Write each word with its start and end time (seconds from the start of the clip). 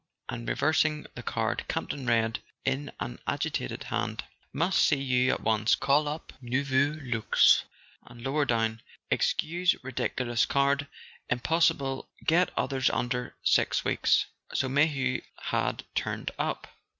and 0.29 0.49
reversing 0.49 1.05
the 1.13 1.21
card, 1.21 1.63
Campton 1.67 2.07
read, 2.07 2.39
in 2.65 2.91
an 2.99 3.19
agitated 3.27 3.83
hand: 3.83 4.23
"Must 4.51 4.75
see 4.81 4.99
you 4.99 5.31
at 5.31 5.41
once. 5.41 5.75
Call 5.75 6.07
up 6.07 6.33
Nouveau 6.41 6.97
Luxe"; 7.03 7.65
and, 8.07 8.23
lower 8.23 8.45
down: 8.45 8.81
"Excuse 9.11 9.75
ridiculous 9.83 10.47
card. 10.47 10.87
Impossible 11.29 12.09
get 12.25 12.49
others 12.57 12.89
under 12.89 13.35
six 13.43 13.85
weeks." 13.85 14.25
So 14.55 14.67
Mayhew 14.67 15.21
had 15.39 15.83
turned 15.93 16.31
up 16.39 16.65